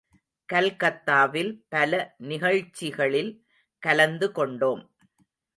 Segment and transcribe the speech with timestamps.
[0.49, 2.15] கல்கத்தாவில் பல
[2.23, 3.31] நிகழ்ச்சிகளில்
[3.83, 4.83] கலந்து கொண்டோம்.